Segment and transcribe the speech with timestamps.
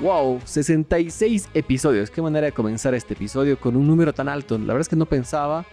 [0.00, 2.10] Wow, 66 episodios.
[2.10, 4.56] Qué manera de comenzar este episodio con un número tan alto.
[4.56, 5.66] La verdad es que no pensaba.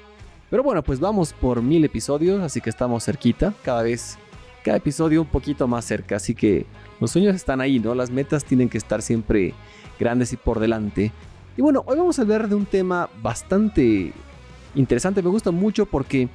[0.49, 3.53] Pero bueno, pues vamos por mil episodios, así que estamos cerquita.
[3.63, 4.17] Cada vez,
[4.65, 6.17] cada episodio un poquito más cerca.
[6.17, 6.65] Así que
[6.99, 7.95] los sueños están ahí, ¿no?
[7.95, 9.53] Las metas tienen que estar siempre
[9.97, 11.13] grandes y por delante.
[11.55, 14.11] Y bueno, hoy vamos a hablar de un tema bastante
[14.75, 15.23] interesante.
[15.23, 16.27] Me gusta mucho porque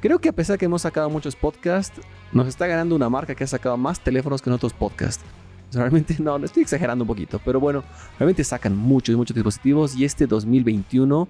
[0.00, 2.00] creo que a pesar que hemos sacado muchos podcasts,
[2.30, 5.24] nos está ganando una marca que ha sacado más teléfonos que en otros podcasts.
[5.72, 7.84] Realmente no, no estoy exagerando un poquito, pero bueno,
[8.18, 11.28] realmente sacan muchos, muchos dispositivos y este 2021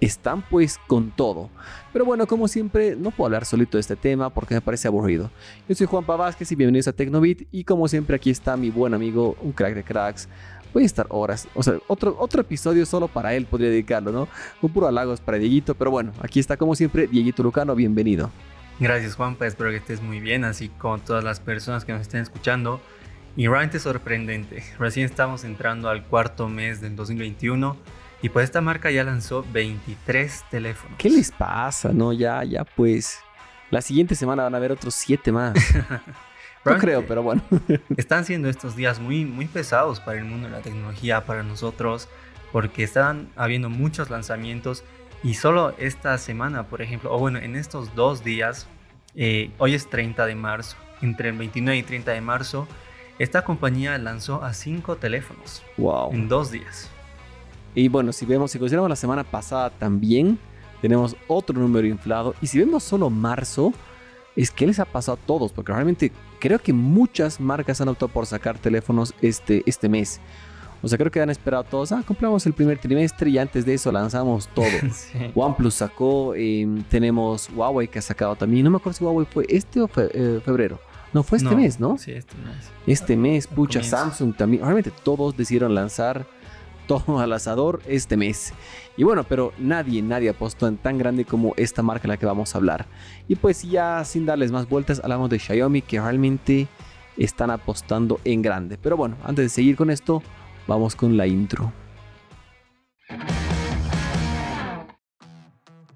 [0.00, 1.50] están pues con todo.
[1.92, 5.30] Pero bueno, como siempre, no puedo hablar solito de este tema porque me parece aburrido.
[5.68, 8.94] Yo soy Juan Vázquez y bienvenidos a Tecnobit y como siempre aquí está mi buen
[8.94, 10.28] amigo, un crack de cracks.
[10.72, 14.28] Voy a estar horas, o sea, otro, otro episodio solo para él podría dedicarlo, ¿no?
[14.62, 18.30] Un puro halagos para Dieguito, pero bueno, aquí está como siempre Dieguito Lucano, bienvenido.
[18.78, 22.20] Gracias Juanpa, espero que estés muy bien, así como todas las personas que nos estén
[22.20, 22.80] escuchando.
[23.40, 24.62] Y realmente sorprendente.
[24.78, 27.74] Recién estamos entrando al cuarto mes del 2021
[28.20, 30.98] y pues esta marca ya lanzó 23 teléfonos.
[30.98, 31.90] ¿Qué les pasa?
[31.90, 33.18] No, ya, ya pues.
[33.70, 35.54] La siguiente semana van a haber otros 7 más.
[36.66, 37.40] no creo, pero bueno.
[37.96, 42.10] están siendo estos días muy, muy pesados para el mundo de la tecnología, para nosotros,
[42.52, 44.84] porque están habiendo muchos lanzamientos
[45.22, 48.66] y solo esta semana, por ejemplo, o bueno, en estos dos días,
[49.14, 52.68] eh, hoy es 30 de marzo, entre el 29 y 30 de marzo,
[53.20, 56.10] esta compañía lanzó a cinco teléfonos wow.
[56.10, 56.88] en dos días.
[57.74, 60.38] Y bueno, si vemos, si consideramos la semana pasada también,
[60.80, 62.34] tenemos otro número inflado.
[62.40, 63.74] Y si vemos solo marzo,
[64.34, 68.08] es que les ha pasado a todos, porque realmente creo que muchas marcas han optado
[68.08, 70.18] por sacar teléfonos este, este mes.
[70.82, 73.74] O sea, creo que han esperado todos, ah, compramos el primer trimestre y antes de
[73.74, 74.64] eso lanzamos todo.
[74.94, 75.30] sí.
[75.34, 78.64] OnePlus sacó, eh, tenemos Huawei que ha sacado también.
[78.64, 80.80] No me acuerdo si Huawei fue este o fe, eh, febrero.
[81.12, 81.98] No, fue este no, mes, ¿no?
[81.98, 82.70] Sí, este mes.
[82.86, 84.62] Este mes, pucha, Samsung también.
[84.62, 86.26] Realmente todos decidieron lanzar
[86.86, 88.52] todo al asador este mes.
[88.96, 92.26] Y bueno, pero nadie, nadie apostó en tan grande como esta marca en la que
[92.26, 92.86] vamos a hablar.
[93.28, 96.68] Y pues ya sin darles más vueltas, hablamos de Xiaomi que realmente
[97.16, 98.78] están apostando en grande.
[98.80, 100.22] Pero bueno, antes de seguir con esto,
[100.66, 101.72] vamos con la intro.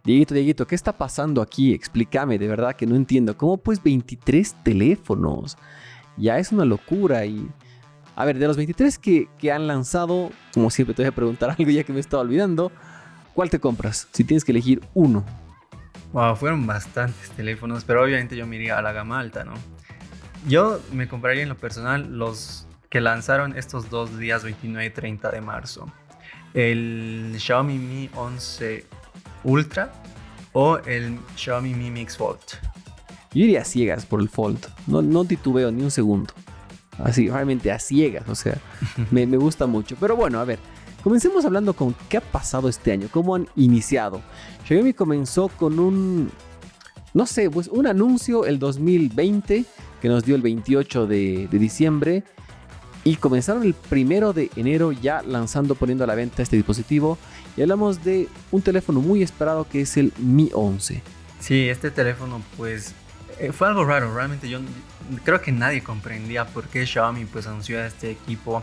[0.04, 1.72] Dieguito, Dieguito, ¿qué está pasando aquí?
[1.72, 3.38] Explícame, de verdad que no entiendo.
[3.38, 5.56] ¿Cómo pues 23 teléfonos?
[6.18, 7.48] Ya es una locura y...
[8.14, 11.50] A ver, de los 23 que, que han lanzado, como siempre te voy a preguntar
[11.58, 12.70] algo ya que me estaba olvidando,
[13.32, 14.06] ¿cuál te compras?
[14.12, 15.24] Si tienes que elegir uno.
[16.12, 19.54] Wow, fueron bastantes teléfonos, pero obviamente yo me iría a la gama alta, ¿no?
[20.46, 25.30] Yo me compraría en lo personal los que lanzaron estos dos días 29 y 30
[25.30, 25.90] de marzo.
[26.52, 28.84] El Xiaomi Mi 11
[29.44, 29.92] Ultra
[30.52, 32.40] o el Xiaomi Mi Mix Fold.
[33.32, 34.66] Yo iría a ciegas por el Fold.
[34.86, 36.32] No, no titubeo ni un segundo.
[37.02, 38.28] Así, realmente a ciegas.
[38.28, 38.56] O sea,
[39.10, 39.96] me, me, gusta mucho.
[40.00, 40.58] Pero bueno, a ver.
[41.02, 43.08] Comencemos hablando con qué ha pasado este año.
[43.10, 44.22] Cómo han iniciado.
[44.66, 46.30] Xiaomi comenzó con un...
[47.12, 49.64] No sé, pues un anuncio el 2020
[50.00, 52.24] que nos dio el 28 de, de diciembre.
[53.02, 57.18] Y comenzaron el primero de enero ya lanzando, poniendo a la venta este dispositivo.
[57.56, 61.02] Y hablamos de un teléfono muy esperado que es el Mi 11.
[61.40, 62.94] Sí, este teléfono pues
[63.38, 64.14] eh, fue algo raro.
[64.14, 64.60] Realmente yo
[65.24, 68.62] creo que nadie comprendía por qué Xiaomi pues anunció a este equipo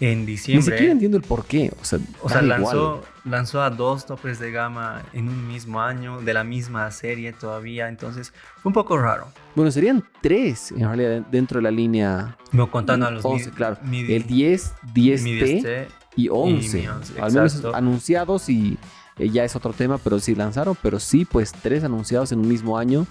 [0.00, 0.64] en diciembre.
[0.64, 1.72] Ni siquiera entiendo el por qué.
[1.80, 6.20] O sea, o sea lanzó, lanzó a dos topes de gama en un mismo año,
[6.20, 7.88] de la misma serie todavía.
[7.88, 9.28] Entonces fue un poco raro.
[9.54, 12.36] Bueno, serían tres en realidad dentro de la línea.
[12.52, 13.76] No contando a los 11, mi, claro.
[13.82, 16.80] Mi, el 10, 10T, mi 10T y 11.
[16.80, 18.78] Y 11 al menos anunciados y
[19.18, 20.76] eh, ya es otro tema, pero sí lanzaron.
[20.82, 23.06] Pero sí, pues tres anunciados en un mismo año.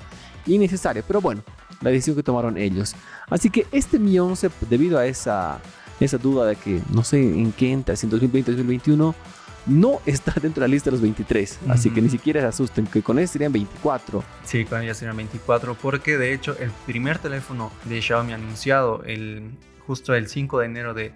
[0.46, 1.42] Innecesario, pero bueno,
[1.82, 2.96] la decisión que tomaron ellos.
[3.30, 5.60] Así que este Mi 11, debido a esa,
[6.00, 9.16] esa duda de que no sé en qué entra, si en 2020 2021,
[9.66, 11.60] no está dentro de la lista de los 23.
[11.62, 11.74] Uh -huh.
[11.74, 14.24] Así que ni siquiera se asusten, que con este serían 24.
[14.44, 19.52] Sí, con ella serían 24, porque de hecho el primer teléfono de Xiaomi anunciado el,
[19.88, 21.14] justo el 5 de enero de,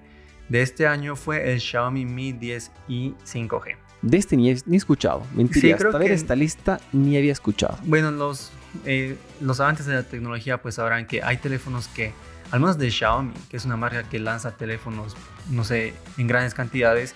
[0.50, 3.76] de este año fue el Xiaomi Mi 10i 5G.
[4.02, 5.24] De este ni he, ni he escuchado.
[5.34, 7.78] Mentira, sí, hasta ver esta lista ni había escuchado.
[7.84, 8.52] Bueno, los,
[8.86, 12.14] eh, los avances de la tecnología pues sabrán que hay teléfonos que,
[12.52, 15.18] al menos de Xiaomi, que es una marca que lanza teléfonos,
[15.50, 17.16] no sé, en grandes cantidades,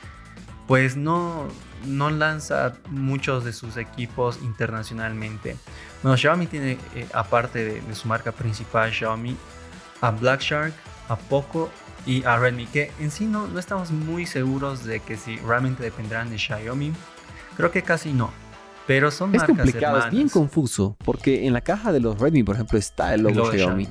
[0.68, 1.48] pues no,
[1.86, 5.58] no lanza muchos de sus equipos internacionalmente.
[6.02, 9.38] Bueno, Xiaomi tiene, eh, aparte de, de, su marca principal, Xiaomi,
[10.02, 10.74] a Black Shark,
[11.10, 11.70] a Poco
[12.06, 15.84] y a Redmi, que en sí no, no estamos muy seguros de que si realmente
[15.84, 16.92] dependerán de Xiaomi.
[17.58, 18.32] Creo que casi no.
[18.88, 20.08] Pero son es marcas complicado, hermanas.
[20.08, 23.52] es bien confuso, porque en la caja de los Redmi, por ejemplo, está el logo,
[23.52, 23.88] Xiaomi.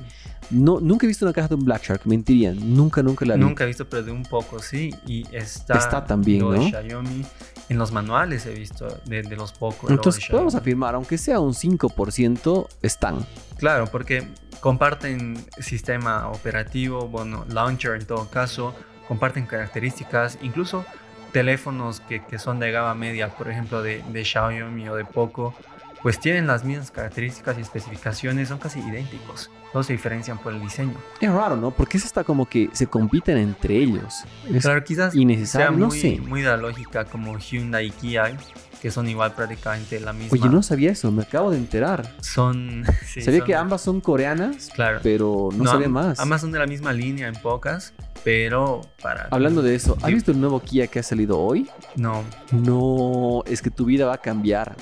[0.49, 2.53] No, nunca he visto una caja de un Black Shark, mentiría.
[2.53, 3.41] Nunca, nunca la vi.
[3.41, 4.93] Nunca he visto, pero de un poco sí.
[5.07, 6.69] Y está, Está también, lo de ¿no?
[6.69, 7.25] Xiaomi.
[7.71, 9.87] En los manuales he visto de, de los Poco.
[9.87, 13.25] lo Entonces de podemos afirmar, aunque sea un 5%, están.
[13.57, 14.27] Claro, porque
[14.59, 18.75] comparten sistema operativo, bueno, launcher en todo caso,
[19.07, 20.83] comparten características, incluso
[21.31, 25.55] teléfonos que, que son de gama media, por ejemplo, de, de Xiaomi o de Poco,
[26.01, 29.49] pues tienen las mismas características y especificaciones, son casi idénticos.
[29.73, 30.95] No se diferencian por el diseño.
[31.21, 31.71] Es raro, ¿no?
[31.71, 34.23] Porque es hasta como que se compiten entre ellos.
[34.49, 36.19] Es Claro, quizás innecesario, sea no muy, sé.
[36.19, 38.37] muy de la lógica como Hyundai y Kia,
[38.81, 40.37] que son igual prácticamente la misma.
[40.37, 42.15] Oye, no sabía eso, me acabo de enterar.
[42.21, 42.83] Son...
[43.05, 44.99] sí, sabía son- que ambas son coreanas, Claro.
[45.03, 46.19] pero no, sabía am- más.
[46.19, 47.93] Ambas son de la misma línea en pocas,
[48.25, 49.29] pero para...
[49.31, 51.69] Hablando de eso, ¿has visto el nuevo Kia que ha salido hoy?
[51.95, 54.75] No, No, es que tu vida va a cambiar.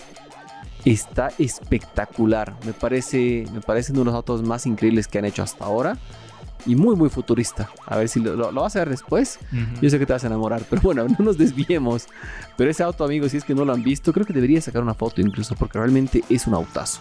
[0.92, 2.56] Está espectacular.
[2.66, 5.98] Me parece, me parecen uno de los autos más increíbles que han hecho hasta ahora.
[6.66, 7.70] Y muy, muy futurista.
[7.86, 9.40] A ver si lo, lo- lo vas a ver después.
[9.82, 12.08] Yo sé que te vas a enamorar, pero bueno, no nos desviemos.
[12.58, 14.82] Pero ese auto, amigos, si es que no lo han visto, creo que debería sacar
[14.84, 17.00] una foto incluso, porque realmente es un autazo.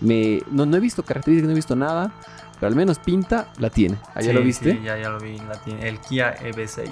[0.00, 2.12] Me, no, no he visto características, no he visto nada,
[2.54, 3.96] pero al menos pinta la tiene.
[4.14, 4.72] ¿Allá Sí, lo viste?
[4.72, 5.36] Sí, ya, ya lo vi.
[5.38, 5.88] La tiene.
[5.88, 6.88] El Kia EV6.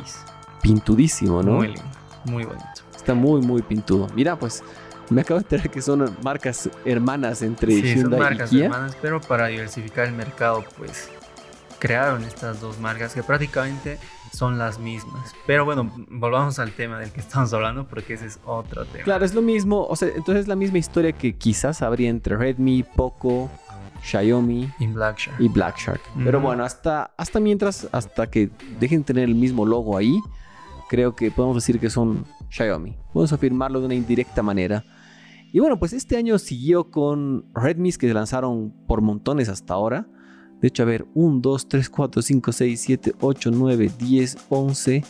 [0.61, 1.53] Pintudísimo, ¿no?
[1.53, 1.83] Muy lindo.
[2.25, 2.67] Muy bonito.
[2.97, 4.09] Está muy, muy pintudo.
[4.15, 4.63] Mira, pues
[5.11, 8.65] me acabo de enterar que son marcas hermanas entre Sí, son Hyundai marcas y Kia.
[8.67, 11.09] hermanas, pero para diversificar el mercado, pues
[11.79, 13.99] crearon estas dos marcas que prácticamente
[14.33, 15.33] son las mismas.
[15.47, 19.05] Pero bueno, volvamos al tema del que estamos hablando porque ese es otro tema.
[19.05, 19.87] Claro, es lo mismo.
[19.87, 23.51] O sea, entonces es la misma historia que quizás habría entre Redmi, Poco,
[24.03, 25.41] Xiaomi En Blackshark.
[25.41, 26.01] y Black Shark.
[26.23, 30.21] Pero bueno, hasta, hasta mientras, hasta que dejen tener el mismo logo ahí,
[30.89, 32.97] creo que podemos decir que son Xiaomi.
[33.13, 34.85] Podemos afirmarlo de una indirecta manera.
[35.53, 40.07] Y bueno, pues este año siguió con Redmi que se lanzaron por montones hasta ahora.
[40.61, 45.05] De hecho, a ver, 1, 2, 3, 4, 5, 6, 7, 8, 9, 10, 11.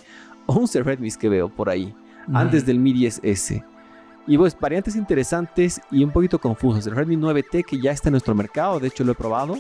[0.47, 1.95] 11 Redmi que veo por ahí
[2.33, 3.65] antes del Mi 10S.
[4.27, 6.87] Y pues variantes interesantes y un poquito confusas.
[6.87, 9.57] El Redmi 9T que ya está en nuestro mercado, de hecho lo he probado.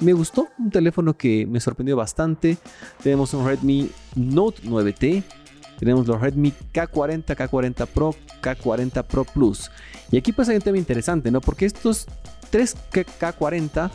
[0.00, 2.56] Me gustó, un teléfono que me sorprendió bastante.
[3.02, 5.22] Tenemos un Redmi Note 9T.
[5.78, 9.70] Tenemos los Redmi K40, K40 Pro, K40 Pro Plus.
[10.10, 11.40] Y aquí pues hay un tema interesante, ¿no?
[11.40, 12.06] Porque estos
[12.50, 13.90] tres K- K40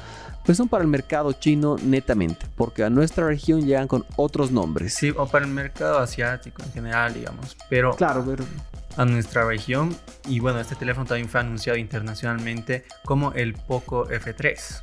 [0.45, 2.45] pues son para el mercado chino netamente.
[2.55, 4.93] Porque a nuestra región llegan con otros nombres.
[4.93, 7.55] Sí, o para el mercado asiático en general, digamos.
[7.69, 8.45] Pero Claro, pero
[8.97, 9.95] a nuestra región.
[10.27, 14.81] Y bueno, este teléfono también fue anunciado internacionalmente como el Poco F3.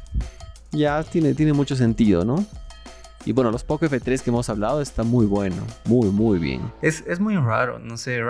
[0.73, 2.45] Ya tiene, tiene mucho sentido, ¿no?
[3.25, 6.63] Y bueno, los Poco F3 que hemos hablado está muy bueno, muy, muy bien.
[6.81, 8.21] Es, es muy raro, no sé,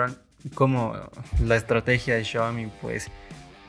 [0.53, 0.93] cómo
[1.43, 3.07] la estrategia de Xiaomi pues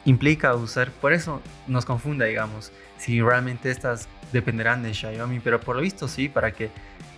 [0.04, 5.76] implica usar, por eso nos confunda, digamos, si realmente estas dependerán de Xiaomi, pero por
[5.76, 6.70] lo visto sí, para que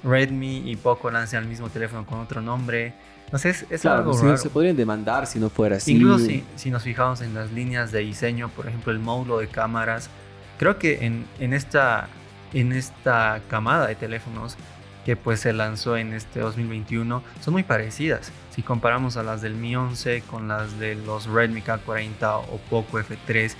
[0.03, 2.93] Redmi y Poco lancen el mismo teléfono con otro nombre.
[3.33, 4.37] No sé, es, es Claro, algo raro.
[4.37, 5.93] se podrían demandar si no fuera así.
[5.97, 9.49] Incluso si, si nos fijamos en las líneas de diseño, por ejemplo, el módulo de
[9.49, 10.11] cámaras,
[10.59, 12.09] creo que en, en esta,
[12.55, 14.57] en esta camada de teléfonos
[15.05, 18.33] que pues se lanzó en este 2021 son muy parecidas.
[18.55, 22.99] Si comparamos a las del Mi 11 con las de los Redmi K40 o Poco
[22.99, 23.53] F3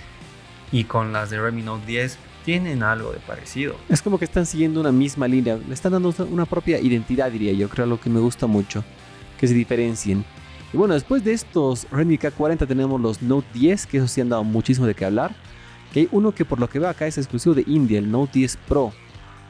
[0.73, 3.77] y con las de Redmi Note 10, tienen algo de parecido.
[3.89, 7.53] Es como que están siguiendo una misma línea, le están dando una propia identidad, diría
[7.53, 8.85] yo, creo lo que me gusta mucho,
[9.39, 10.25] que se diferencien.
[10.73, 14.29] Y bueno, después de estos Redmi K40 tenemos los Note 10, que esos sí han
[14.29, 15.35] dado muchísimo de qué hablar.
[15.95, 18.41] Que hay uno que por lo que veo acá es exclusivo de India, el Note
[18.41, 18.93] 10 Pro.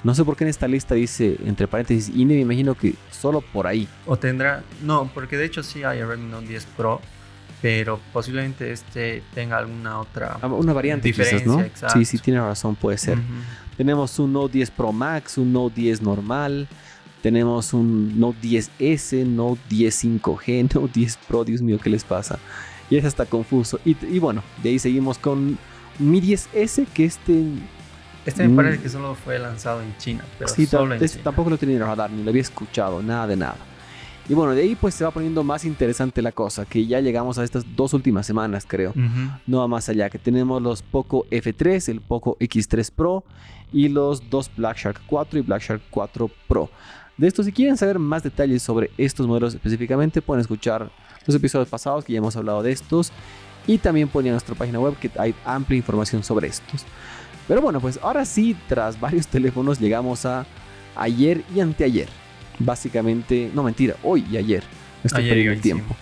[0.03, 3.41] No sé por qué en esta lista dice entre paréntesis India, me imagino que solo
[3.41, 3.89] por ahí.
[4.05, 7.01] O tendrá, no, porque de hecho sí hay el Redmi Note 10 Pro,
[7.63, 11.63] pero posiblemente este tenga alguna otra Ah, Una variante quizás, ¿no?
[11.63, 11.99] Exacto.
[11.99, 13.17] Sí, sí, tiene razón, puede ser.
[13.79, 16.69] Tenemos un Note 10 Pro Max, un Note 10 normal.
[17.23, 21.43] Tenemos un Note 10S, Note 10 5G, Note 10 Pro.
[21.43, 22.39] Dios mío, ¿qué les pasa?
[22.91, 23.81] Y es hasta confuso.
[23.87, 25.57] Y, y bueno, de ahí seguimos con
[25.99, 27.45] Mi 10S, que este,
[28.27, 28.57] Este me Mm.
[28.57, 31.25] parece que solo fue lanzado en China, pero sí, solo en este China.
[31.25, 33.57] tampoco lo tenía en el radar, ni lo había escuchado, nada de nada.
[34.27, 37.37] Y bueno, de ahí pues se va poniendo más interesante la cosa, que ya llegamos
[37.37, 38.91] a estas dos últimas semanas, creo.
[38.93, 39.31] Ujú.
[39.47, 43.23] no va más allá, que tenemos los Poco F3, el Poco X3 Pro
[43.71, 46.71] y los dos Black Shark 4 y Black Shark 4 Pro.
[47.19, 50.91] De esto, si quieren saber más detalles sobre estos modelos específicamente, pueden escuchar
[51.27, 53.13] los episodios pasados que ya hemos hablado de estos
[53.67, 56.85] y también pueden ir a nuestra página web que hay amplia información sobre estos.
[57.47, 60.47] Pero bueno, pues ahora sí, tras varios teléfonos llegamos a
[60.97, 62.09] ayer y anteayer.
[62.59, 64.63] Básicamente, no mentira, hoy y ayer.
[65.03, 65.97] Estoy Ayer perdiendo el tiempo.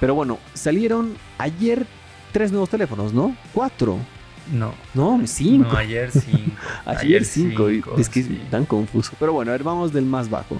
[0.00, 1.86] Pero bueno, salieron ayer
[2.32, 3.36] tres nuevos teléfonos, ¿no?
[3.52, 3.98] Cuatro.
[4.52, 4.74] No.
[4.94, 5.72] No, 5.
[5.72, 6.28] No, ayer 5.
[6.86, 7.68] ayer 5.
[7.98, 9.12] Es que es tan confuso.
[9.18, 10.58] Pero bueno, a ver, vamos del más bajo.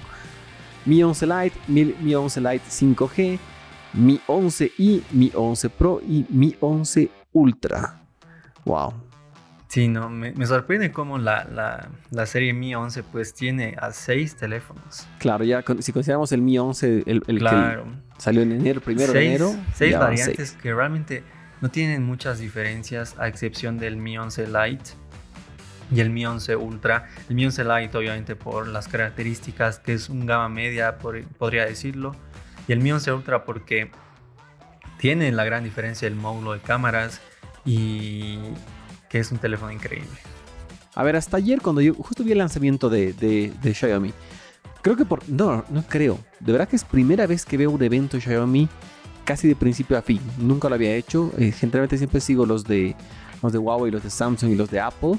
[0.85, 3.39] Mi 11 Lite, Mi, Mi 11 Lite 5G,
[3.95, 8.01] Mi 11i, Mi 11 Pro y Mi 11 Ultra.
[8.65, 8.93] Wow.
[9.67, 11.89] Sí, no, me, sorprende cómo la,
[12.25, 15.07] serie Mi 11 pues tiene a 6 teléfonos.
[15.19, 17.79] Claro, ya si consideramos el Mi 11, el, el que
[18.17, 19.55] salió en enero, primero de enero.
[19.75, 21.23] 6 variantes que realmente
[21.61, 24.91] no tienen muchas diferencias a excepción del Mi 11 Lite
[25.91, 27.07] y el Mi 11 Ultra.
[27.29, 32.15] El Mi 11 Lite obviamente por las características que es un gama media, podría decirlo.
[32.67, 33.91] Y el Mi 11 Ultra porque
[34.97, 37.21] tiene la gran diferencia el módulo de cámaras
[37.65, 38.39] y
[39.09, 40.17] que es un teléfono increíble.
[40.95, 44.13] A ver, hasta ayer cuando yo justo vi el lanzamiento de, de, Xiaomi,
[44.81, 45.27] creo que por...
[45.29, 46.19] No, no creo.
[46.39, 48.69] De verdad que es primera vez que veo un evento Xiaomi
[49.25, 50.21] casi de principio a fin.
[50.37, 51.31] Nunca lo había hecho.
[51.37, 52.95] Eh, generalmente siempre sigo los de,
[53.43, 55.17] los de Huawei, los de Samsung y los de Apple.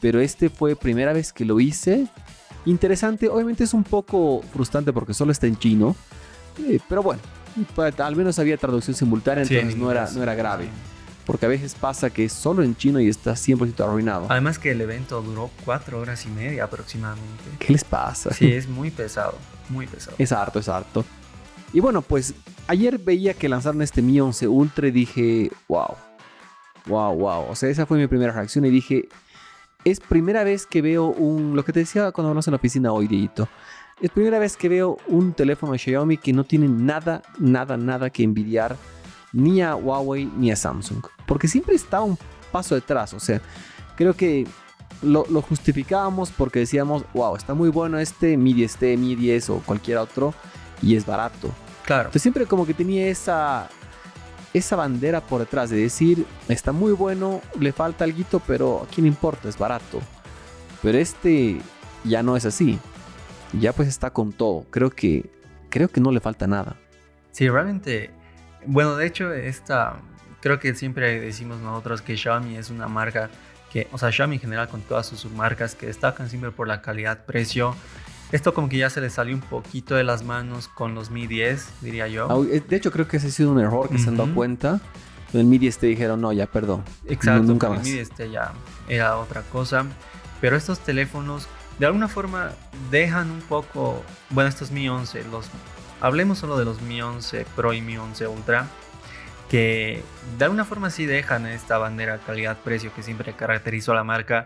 [0.00, 2.06] Pero este fue primera vez que lo hice.
[2.66, 5.96] Interesante, obviamente es un poco frustrante porque solo está en chino.
[6.58, 7.20] Eh, pero bueno,
[7.74, 10.68] pues, al menos había traducción simultánea, entonces no, era, no era grave.
[11.24, 14.26] Porque a veces pasa que es solo en chino y está 100% arruinado.
[14.28, 17.44] Además que el evento duró cuatro horas y media aproximadamente.
[17.58, 18.32] ¿Qué les pasa?
[18.32, 19.36] Sí, es muy pesado,
[19.68, 20.16] muy pesado.
[20.18, 21.04] Es harto, es harto.
[21.72, 22.34] Y bueno, pues
[22.68, 25.96] ayer veía que lanzaron este Mi 11 Ultra y dije, wow,
[26.86, 27.46] wow, wow.
[27.50, 29.08] O sea, esa fue mi primera reacción y dije,
[29.84, 32.92] es primera vez que veo un, lo que te decía cuando hablamos en la oficina
[32.92, 33.48] hoy, Dieguito.
[33.98, 38.10] Es primera vez que veo un teléfono de Xiaomi que no tiene nada, nada, nada
[38.10, 38.76] que envidiar
[39.32, 41.02] ni a Huawei ni a Samsung.
[41.26, 42.18] Porque siempre está un
[42.52, 43.14] paso detrás.
[43.14, 43.40] O sea,
[43.96, 44.46] creo que
[45.00, 49.62] lo, lo justificábamos porque decíamos, wow, está muy bueno este Mi 10T, Mi 10 o
[49.64, 50.34] cualquier otro
[50.82, 51.50] y es barato.
[51.86, 52.02] Claro.
[52.02, 53.70] Entonces siempre como que tenía esa,
[54.52, 59.06] esa bandera por detrás de decir, está muy bueno, le falta algo, pero a quién
[59.06, 60.00] importa, es barato.
[60.82, 61.62] Pero este
[62.04, 62.78] ya no es así.
[63.52, 64.66] Ya pues está con todo.
[64.70, 65.30] Creo que,
[65.70, 66.76] creo que no le falta nada.
[67.32, 68.10] Sí, realmente,
[68.66, 70.00] bueno, de hecho, esta,
[70.40, 73.30] creo que siempre decimos nosotros que Xiaomi es una marca
[73.72, 76.80] que, o sea, Xiaomi en general con todas sus marcas que destacan siempre por la
[76.82, 77.74] calidad-precio
[78.32, 81.26] esto como que ya se le salió un poquito de las manos con los Mi
[81.26, 82.28] 10, diría yo.
[82.50, 84.80] Eh, de hecho, creo que ese ha sido un error que se han dado cuenta.
[85.32, 86.82] En el Mi 10 te dijeron, no, ya, perdón.
[87.06, 87.78] Exacto, nunca más.
[87.78, 88.52] el Mi 10 ya
[88.88, 89.86] era otra cosa.
[90.40, 91.46] Pero estos teléfonos,
[91.78, 92.52] de alguna forma,
[92.90, 94.02] dejan un poco...
[94.30, 95.46] Bueno, estos Mi 11, los,
[96.00, 98.66] hablemos solo de los Mi 11 Pro y Mi 11 Ultra.
[99.50, 100.02] Que
[100.38, 104.44] de alguna forma sí dejan esta bandera calidad-precio que siempre caracterizó a la marca.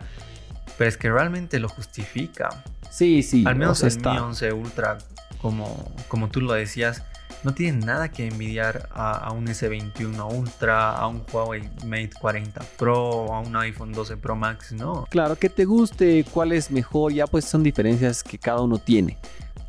[0.77, 2.49] Pero es que realmente lo justifica.
[2.89, 3.43] Sí, sí.
[3.47, 4.97] Al menos el Mi 11 Ultra,
[5.41, 7.03] como, como tú lo decías,
[7.43, 13.33] no tiene nada que envidiar a, un S21 Ultra, a un Huawei Mate 40 Pro,
[13.33, 15.07] a un iPhone 12 Pro Max, no.
[15.09, 19.17] Claro, que te guste, cuál es mejor, ya pues son diferencias que cada uno tiene.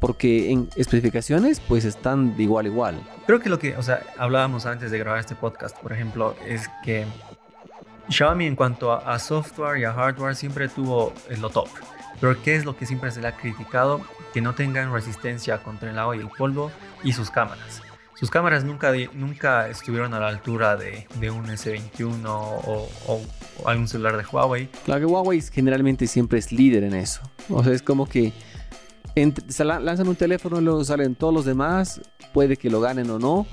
[0.00, 3.02] Porque en especificaciones pues están de igual a igual.
[3.26, 6.68] Creo que lo que, o sea, hablábamos antes de grabar este podcast, por ejemplo, es
[6.84, 7.06] que
[8.08, 11.68] Xiaomi en cuanto a, a software y a hardware siempre tuvo lo top.
[12.20, 14.00] Pero ¿qué es lo que siempre se le ha criticado?
[14.32, 16.70] Que no tengan resistencia contra el agua y el polvo
[17.04, 17.82] y sus cámaras.
[18.14, 22.88] Sus cámaras nunca, nunca estuvieron a la altura de, un S21 o,
[23.66, 24.68] algún celular de Huawei.
[24.84, 27.20] Claro que Huawei generalmente siempre es líder en eso.
[27.48, 28.32] O sea, es como que
[29.48, 32.00] se lanzan un teléfono y luego salen todos los demás,
[32.32, 33.46] puede que lo ganen o no,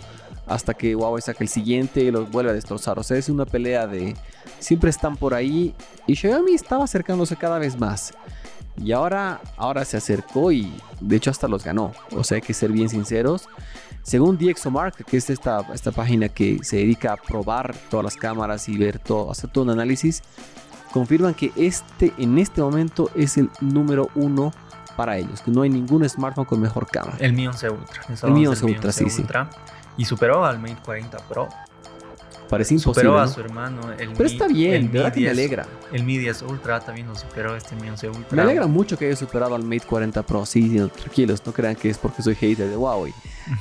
[0.46, 3.00] hasta que Huawei saque el siguiente y los vuelve a destrozar.
[3.00, 4.16] O sea, es una pelea de...
[4.60, 5.74] Siempre están por ahí
[6.06, 8.14] y Xiaomi estaba acercándose cada vez más.
[8.82, 11.92] Y ahora, ahora se acercó y de hecho hasta los ganó.
[12.16, 13.50] O sea, hay que ser bien sinceros.
[14.04, 18.70] Según DxOMark, que es esta, esta página que se dedica a probar todas las cámaras
[18.70, 20.24] y ver todo, hacer todo un análisis,
[20.92, 24.52] confirman que este en este momento es el número uno
[24.96, 27.18] para ellos, que no hay ningún smartphone con mejor cámara.
[27.20, 28.02] El Mi 11 Ultra.
[28.24, 29.26] El Mi 11 Ultra, sí, sí.
[29.98, 31.50] Y superó al Mate 40 Pro.
[32.50, 33.10] Parece imposible.
[33.10, 33.94] Superó a su hermano.
[33.98, 35.68] El Pero está bien, de verdad que me alegra.
[35.92, 38.26] El Mi 10 Ultra también lo superó, este Mi 11 Ultra.
[38.32, 40.46] Me alegra mucho que haya superado al Mate 40 Pro.
[40.46, 43.14] Sí, tranquilos, no crean que es porque soy hater de Huawei.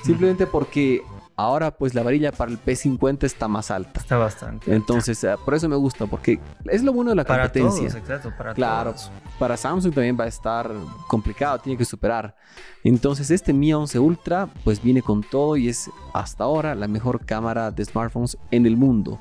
[0.05, 1.03] Simplemente porque
[1.39, 4.01] Ahora pues la varilla para el P50 está más alta.
[4.01, 4.75] Está bastante.
[4.75, 7.63] Entonces, eh, por eso me gusta, porque es lo bueno de la competencia.
[7.63, 8.95] Para todos, exacto, para claro,
[9.39, 10.69] para Samsung también va a estar
[11.07, 12.35] complicado, tiene que superar.
[12.83, 17.25] Entonces, este Mi 11 Ultra pues viene con todo y es hasta ahora la mejor
[17.25, 19.17] cámara de smartphones en el mundo.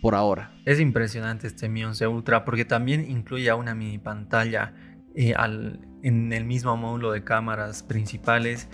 [0.00, 0.50] Por ahora.
[0.64, 4.72] Es impresionante este Mi 11 Ultra porque también incluye una mini pantalla
[5.14, 5.34] eh,
[6.02, 8.66] en el mismo módulo de cámaras principales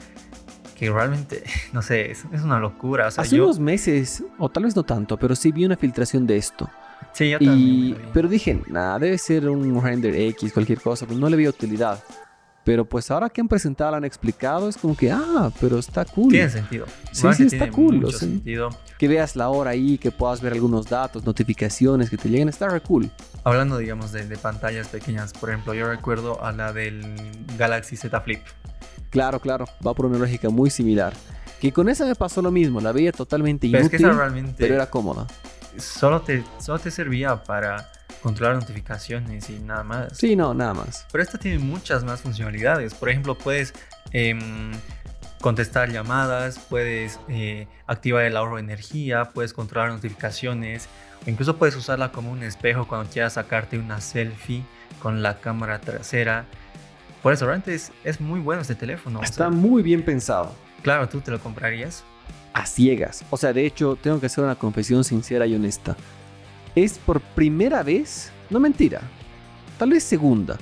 [0.74, 3.06] que realmente, no sé, es, una locura.
[3.08, 6.68] Hace unos meses, o tal vez no tanto, pero sí vi una filtración de esto.
[7.12, 7.96] Sí, yo también.
[8.12, 12.02] pero dije, nada, debe ser un render X, cualquier cosa, pues no le vi utilidad.
[12.64, 16.06] Pero pues ahora que han presentado, lo han explicado, es como que, ah, pero está
[16.06, 16.30] cool.
[16.32, 16.86] Tiene sentido.
[17.12, 18.20] Sí, sí, está cool, Mucho o sea.
[18.20, 18.70] sentido.
[18.98, 22.68] Que veas la hora ahí, que puedas ver algunos datos, notificaciones que te lleguen, está
[22.68, 23.10] re cool.
[23.44, 27.14] Hablando, digamos, de, de pantallas pequeñas, por ejemplo, yo recuerdo a la del
[27.58, 28.40] Galaxy Z Flip.
[29.14, 31.12] Claro, claro, va por una lógica muy similar.
[31.60, 34.54] Que con esa me pasó lo mismo, la veía totalmente Pero es inútil, que realmente
[34.58, 35.28] pero era cómoda.
[35.78, 37.92] solo, te, solo te servía para
[38.24, 40.18] controlar notificaciones y nada más.
[40.18, 41.06] Sí, no, nada más.
[41.12, 42.92] Pero esta tiene muchas más funcionalidades.
[42.92, 43.72] Por ejemplo, puedes
[44.10, 44.72] em,
[45.40, 50.88] contestar llamadas, puedes eh, activar el ahorro de energía, puedes controlar notificaciones,
[51.24, 54.64] o incluso puedes usarla como un espejo cuando quieras sacarte una selfie
[55.00, 56.46] con la cámara trasera.
[57.24, 59.18] Por eso, realmente es, es muy bueno este teléfono.
[59.18, 60.54] o Está sea, muy bien pensado.
[60.82, 62.04] claro, tú te lo comprarías.
[62.52, 63.24] a ciegas.
[63.30, 65.96] O sea, de hecho, tengo que hacer una confesión sincera y honesta.
[66.76, 69.00] Es por primera vez, no mentira,
[69.78, 70.56] tal vez segunda,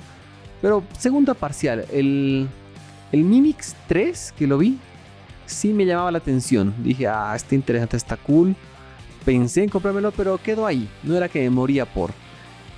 [0.61, 1.85] pero segunda parcial.
[1.91, 2.47] El,
[3.11, 4.79] el Mimix 3 que lo vi,
[5.45, 6.73] sí me llamaba la atención.
[6.83, 8.55] Dije, ah, está interesante, está cool.
[9.25, 10.87] Pensé en comprármelo, pero quedó ahí.
[11.03, 12.11] No era que me moría por.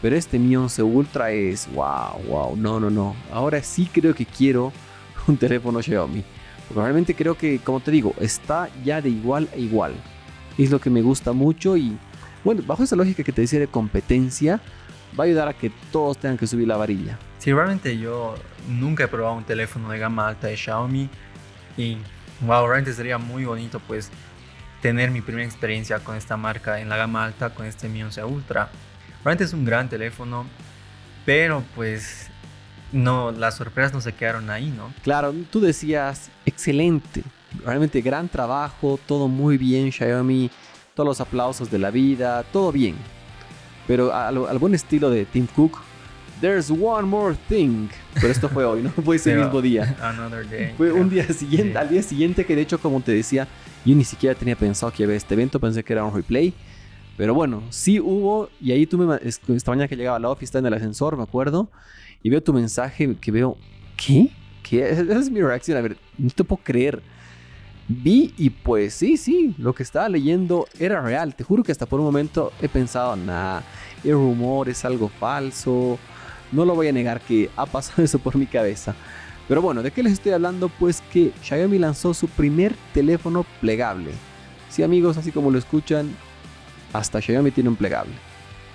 [0.06, 3.16] Pero este Mi 11 Ultra es, wow, wow, no, no, no.
[3.34, 4.72] Ahora sí creo que quiero
[5.28, 6.24] un teléfono Xiaomi.
[6.68, 9.96] Porque realmente creo que, como te digo, está ya de igual a igual.
[10.60, 11.98] Es lo que me gusta mucho y,
[12.44, 14.62] bueno, bajo esa lógica que te decía de competencia,
[15.20, 17.18] va a ayudar a que todos tengan que subir la varilla.
[17.40, 18.36] Sí, realmente yo
[18.70, 21.10] nunca he probado un teléfono de gama alta de Xiaomi
[21.78, 21.98] y
[22.42, 24.12] wow, realmente sería muy bonito pues
[24.84, 28.24] tener mi primera experiencia con esta marca en la gama alta con este Mi 11
[28.24, 28.70] Ultra.
[29.26, 30.46] Realmente es un gran teléfono,
[31.26, 32.28] pero pues
[32.92, 34.94] no, las sorpresas no se quedaron ahí, ¿no?
[35.04, 37.24] Claro, tú decías, excelente,
[37.66, 40.52] realmente gran trabajo, todo muy bien, Xiaomi,
[40.94, 42.96] todos los aplausos de la vida, todo bien.
[43.88, 45.80] Pero al, al buen estilo de Tim Cook,
[46.40, 47.88] there's one more thing.
[48.14, 49.96] Pero esto fue hoy, no fue ese mismo día.
[50.04, 50.72] Another day.
[50.78, 51.78] Fue un día siguiente, Sí.
[51.78, 53.48] al día siguiente que de hecho como te decía,
[53.84, 56.14] yo ni siquiera tenía pensado que iba a haber este evento, pensé que era un
[56.16, 56.54] replay.
[57.18, 60.58] Pero bueno, sí hubo y ahí tú me esta mañana que llegaba a la office,
[60.58, 61.70] en el ascensor, me acuerdo,
[62.22, 63.58] y veo tu mensaje que veo,
[63.96, 64.32] ¿qué?
[64.64, 64.90] ¿Qué?
[64.90, 67.02] Esa es mi reacción, a ver, no te puedo creer.
[67.88, 71.36] Vi y pues sí, sí, lo que estaba leyendo era real.
[71.36, 73.62] Te juro que hasta por un momento he pensado, nah,
[74.04, 76.00] es rumor, es algo falso.
[76.52, 78.96] No lo voy a negar que ha pasado eso por mi cabeza.
[79.48, 80.70] Pero bueno, ¿de qué les estoy hablando?
[80.70, 84.12] Pues que Xiaomi lanzó su primer teléfono plegable.
[84.70, 86.16] Sí, amigos, así como lo escuchan,
[86.98, 88.14] hasta Xiaomi tiene un plegable.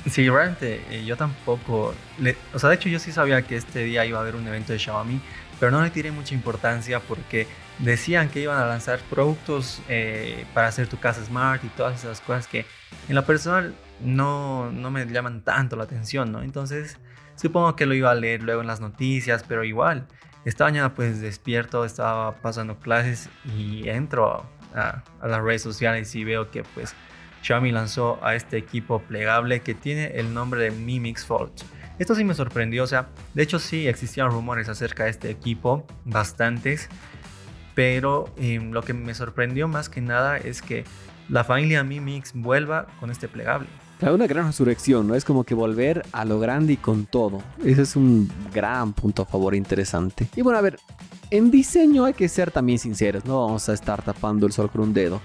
[0.08, 1.94] Sí, realmente eh, yo tampoco.
[2.54, 4.72] o sea, de hecho, yo sí sabía que este día iba a haber un evento
[4.72, 5.20] de Xiaomi,
[5.58, 7.46] pero no le tiré mucha importancia porque
[7.78, 12.20] decían que iban a lanzar productos eh, para hacer tu casa smart y todas esas
[12.20, 12.64] cosas que
[13.08, 16.42] en lo personal no, no me llaman tanto la atención, ¿no?
[16.42, 16.98] Entonces,
[17.36, 20.06] supongo que lo iba a leer luego en las noticias, pero igual.
[20.46, 26.50] Esta mañana, pues despierto, estaba pasando clases y entro a las redes sociales y veo
[26.50, 26.94] que, pues,
[27.42, 31.52] Xiaomi lanzó a este equipo plegable que tiene el nombre de Mi Mix Fold.
[31.98, 35.86] Esto sí me sorprendió, o sea, de hecho sí existían rumores acerca de este equipo,
[36.04, 36.88] bastantes,
[37.74, 40.84] pero eh, lo que me sorprendió más que nada es que
[41.28, 43.68] la familia Mi Mix vuelva con este plegable.
[43.98, 45.14] Claro, una gran resurrección, ¿no?
[45.14, 47.42] Es como que volver a lo grande y con todo.
[47.62, 50.26] Ese es un gran punto a favor interesante.
[50.34, 50.78] Y bueno, a ver,
[51.30, 54.80] en diseño hay que ser también sinceros, no vamos a estar tapando el sol con
[54.80, 55.20] un dedo.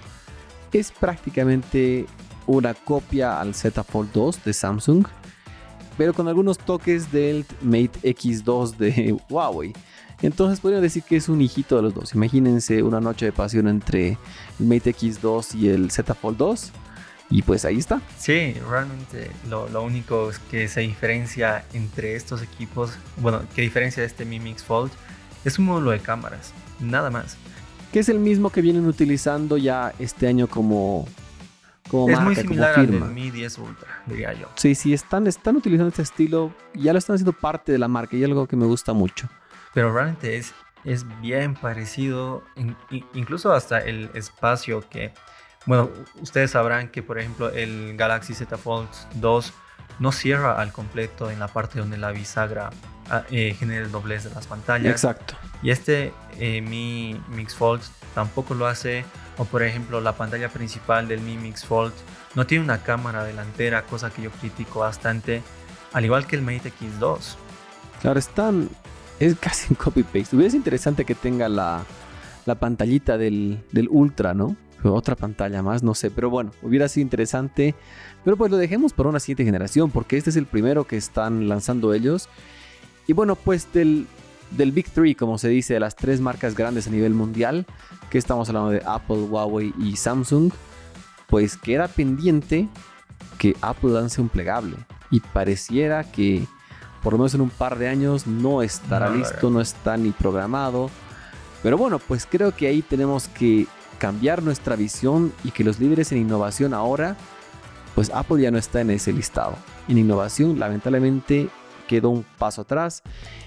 [0.76, 2.04] Es prácticamente
[2.46, 5.06] una copia al Z Fold 2 de Samsung,
[5.96, 9.72] pero con algunos toques del Mate X2 de Huawei.
[10.20, 12.14] Entonces podría decir que es un hijito de los dos.
[12.14, 14.18] Imagínense una noche de pasión entre
[14.60, 16.72] el Mate X2 y el Z Fold 2.
[17.30, 18.02] Y pues ahí está.
[18.18, 24.40] Sí, realmente lo, único que se diferencia entre estos equipos, bueno, que diferencia este Mi
[24.40, 24.92] Mix Fold,
[25.46, 27.38] es un módulo de cámaras, nada más.
[27.96, 31.08] Que es el mismo que vienen utilizando ya este año como,
[31.90, 33.06] como es marca, muy como similar firma.
[33.06, 34.50] Mi 10 Ultra, diría yo.
[34.54, 38.14] Sí, sí, están, están utilizando este estilo, ya lo están haciendo parte de la marca
[38.14, 39.30] y es algo que me gusta mucho.
[39.72, 40.52] Pero realmente es,
[40.84, 45.14] es bien parecido, in- in- incluso hasta el espacio que,
[45.64, 45.88] bueno,
[46.20, 49.54] ustedes sabrán que por ejemplo el Galaxy Z Fold 2
[50.00, 52.68] no cierra al completo en la parte donde la bisagra
[53.30, 54.90] eh, genera el doblez de las pantallas.
[54.90, 55.34] Exacto.
[55.62, 57.82] Y este eh, Mi Mix Fold
[58.14, 59.04] tampoco lo hace.
[59.38, 61.92] O por ejemplo la pantalla principal del Mi Mix Fold
[62.34, 65.42] no tiene una cámara delantera, cosa que yo critico bastante.
[65.92, 67.36] Al igual que el Mate X2.
[68.00, 68.68] Claro, están,
[69.18, 70.36] es casi un copy-paste.
[70.36, 71.84] Hubiera sido interesante que tenga la,
[72.44, 74.56] la pantallita del, del Ultra, ¿no?
[74.84, 77.74] Otra pantalla más, no sé, pero bueno, hubiera sido interesante.
[78.24, 81.48] Pero pues lo dejemos para una siguiente generación, porque este es el primero que están
[81.48, 82.28] lanzando ellos.
[83.06, 84.06] Y bueno, pues del,
[84.50, 87.66] del Big Three, como se dice, de las tres marcas grandes a nivel mundial,
[88.10, 90.52] que estamos hablando de Apple, Huawei y Samsung,
[91.28, 92.68] pues queda pendiente
[93.38, 94.76] que Apple lance un plegable.
[95.10, 96.46] Y pareciera que
[97.06, 100.90] por lo menos en un par de años no estará listo, no está ni programado.
[101.62, 106.10] Pero bueno, pues creo que ahí tenemos que cambiar nuestra visión y que los líderes
[106.10, 107.16] en innovación ahora,
[107.94, 109.56] pues Apple ya no está en ese listado.
[109.86, 111.48] En innovación, lamentablemente,
[111.86, 113.02] quedó un paso atrás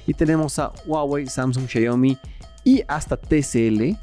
[0.07, 2.17] y tenemos a Huawei, Samsung, Xiaomi
[2.63, 3.97] y hasta TCL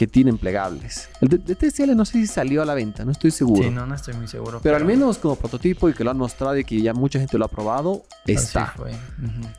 [0.00, 1.10] que tienen plegables.
[1.20, 3.62] El de, TCL no sé si salió a la venta, no estoy seguro.
[3.62, 4.58] Sí, no, no estoy muy seguro.
[4.62, 7.36] Pero, al menos como prototipo y que lo han mostrado y que ya mucha gente
[7.36, 8.72] lo ha probado, está.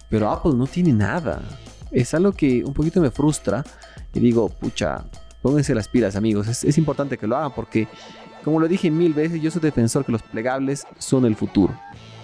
[0.09, 1.43] Pero Apple no tiene nada.
[1.91, 3.63] Es algo que un poquito me frustra
[4.15, 5.05] y digo, pucha,
[5.43, 6.47] pónganse las pilas amigos.
[6.47, 7.87] Es, es importante que lo hagan porque,
[8.43, 11.79] como lo dije mil veces, yo soy defensor que los plegables son el futuro.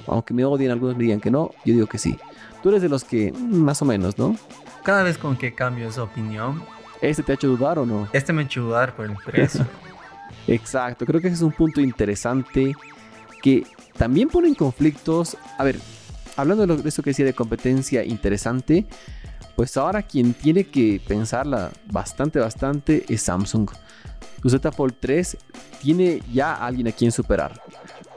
[0.08, 2.18] Aunque me odien algunos me digan que no, yo digo que sí.
[2.64, 4.36] Tú eres de los que, más o menos, ¿no?
[4.84, 6.64] Cada vez con que cambio esa opinión,
[7.02, 8.08] ¿Este te ha hecho dudar o no?
[8.12, 9.66] Este me ha hecho dudar por el precio.
[10.48, 12.74] Exacto, creo que ese es un punto interesante
[13.42, 13.66] que
[13.98, 15.38] también pone en conflictos.
[15.58, 15.80] A ver,
[16.36, 18.86] hablando de, lo, de eso que decía de competencia interesante,
[19.56, 23.70] pues ahora quien tiene que pensarla bastante, bastante es Samsung.
[24.42, 25.38] Su Z Fold 3
[25.82, 27.62] tiene ya a alguien a quien superar.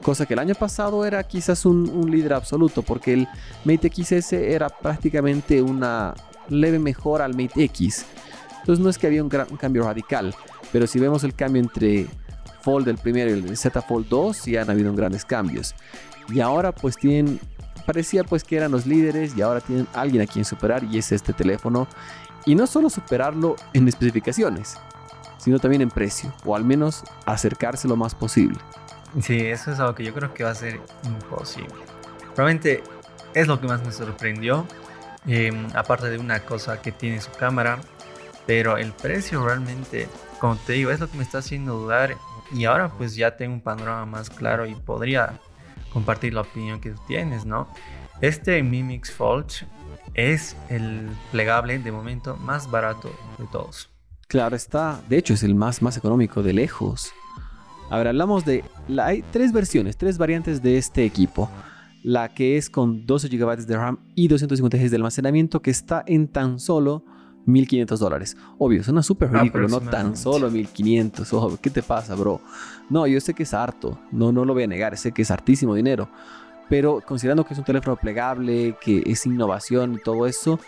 [0.02, 3.28] Cosa que el año pasado era quizás un, líder absoluto, porque el
[3.64, 6.14] Mate XS era prácticamente una
[6.48, 8.06] leve mejora al Mate X.
[8.60, 10.34] Entonces no es que había un, cambio radical,
[10.72, 12.06] pero si vemos el cambio entre
[12.62, 15.74] Fold del primero y el Z Fold 2, sí han habido grandes cambios.
[16.28, 17.38] Y ahora pues tienen,
[17.84, 21.12] parecía pues que eran los líderes y ahora tienen alguien a quien superar y es
[21.12, 21.86] este teléfono.
[22.46, 24.76] Y no solo superarlo en especificaciones,
[25.36, 28.58] sino también en precio, o al menos acercarse lo más posible.
[29.20, 31.74] Sí, eso es algo que yo creo que va a ser imposible.
[32.34, 32.82] Probablemente
[33.34, 34.66] es lo que más me sorprendió.
[35.26, 37.78] Em, aparte de una cosa que tiene su cámara,
[38.46, 42.16] pero el precio realmente, como te digo, es lo que me está haciendo dudar.
[42.52, 45.38] Y ahora pues ya tengo un panorama más claro y podría
[45.92, 47.68] compartir la opinión que tienes, ¿no?
[48.20, 49.66] Este Mimix Fold
[50.14, 53.88] es el plegable de momento más barato de todos.
[54.26, 57.12] Claro está, de hecho es el más, más económico de lejos.
[57.90, 61.50] Ahora hablamos de, la, hay tres versiones, tres variantes de este equipo.
[62.02, 66.28] La que es con 12 GB de RAM y 256 de almacenamiento que está en
[66.28, 67.04] tan solo
[67.46, 68.36] 1500 dólares.
[68.58, 71.32] Obvio, suena súper ridículo, no tan solo 1500.
[71.32, 72.40] Ojo, ¿qué te pasa, bro?
[72.88, 75.30] No, yo sé que es harto, no, no lo voy a negar, sé que es
[75.30, 76.08] hartísimo dinero.
[76.68, 80.60] Pero considerando que es un teléfono plegable, que es innovación y todo eso,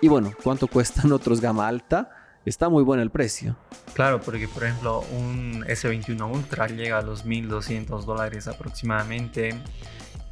[0.00, 2.19] y bueno, ¿cuánto cuestan otros gama alta?
[2.44, 3.56] Está muy bueno el precio.
[3.94, 9.54] Claro, porque por ejemplo un S21 Ultra llega a los 1200 dólares aproximadamente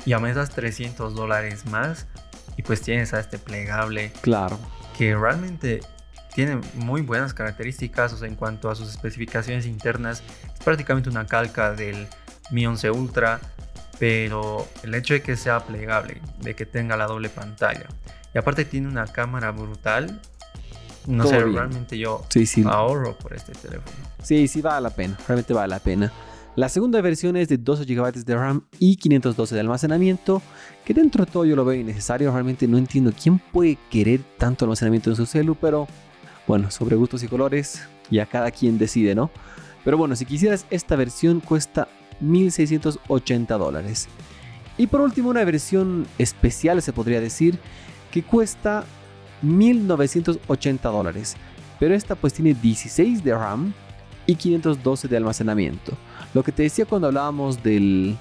[0.06, 2.06] y aumentas 300 dólares más
[2.56, 4.12] y pues tienes a este plegable.
[4.22, 4.58] Claro
[4.98, 5.80] que realmente
[6.34, 10.24] tiene muy buenas características en cuanto a sus especificaciones internas.
[10.52, 12.08] Es prácticamente una calca del
[12.50, 13.40] Mi 11 Ultra,
[14.00, 17.86] pero el hecho de que sea plegable, de que tenga la doble pantalla
[18.34, 20.20] y aparte tiene una cámara brutal,
[21.08, 22.22] no sé, realmente yo
[22.66, 23.96] ahorro por este teléfono.
[24.22, 26.12] Sí, sí vale la pena, realmente vale la pena.
[26.54, 30.42] La segunda versión es de 12 GB de RAM y 512 de almacenamiento,
[30.84, 34.64] que dentro de todo yo lo veo innecesario, realmente no entiendo quién puede querer tanto
[34.64, 35.86] almacenamiento en su celu, pero
[36.46, 39.30] bueno, sobre gustos y colores, ya cada quien decide, ¿no?
[39.84, 41.88] Pero bueno, si quisieras esta versión cuesta
[42.20, 44.08] 1680 dólares.
[44.76, 47.58] Y por último, una versión especial se podría decir
[48.10, 48.84] que cuesta
[49.42, 51.36] 1980 dólares.
[51.78, 53.72] Pero esta pues tiene 16 de RAM
[54.26, 55.92] y 512 de almacenamiento.
[56.34, 58.16] Lo que te decía cuando hablábamos del...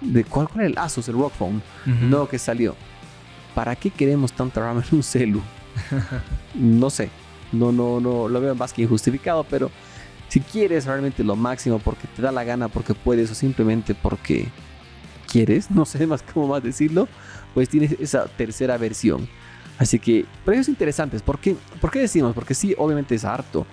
[0.00, 1.62] De, ¿cuál, era el Asus, el Rock Phone?
[1.84, 2.76] No, que salió.
[3.54, 5.42] ¿Para qué queremos tanta RAM en un celu?
[6.54, 7.10] no sé.
[7.50, 9.70] No, no, no, lo veo más que injustificado, pero
[10.28, 14.48] si quieres realmente lo máximo porque te da la gana, porque puedes o simplemente porque
[15.26, 17.08] quieres, no sé más cómo más decirlo,
[17.54, 19.28] pues tienes esa tercera versión.
[19.78, 21.22] Así que precios interesantes.
[21.22, 22.34] ¿Por qué, ¿Por qué decimos?
[22.34, 23.66] Porque sí, obviamente es harto.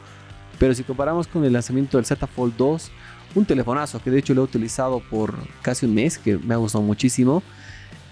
[0.60, 2.92] Pero si comparamos con el lanzamiento del Z Fold 2,
[3.36, 6.58] un telefonazo que de hecho lo he utilizado por casi un mes, que me ha
[6.58, 7.44] gustado muchísimo.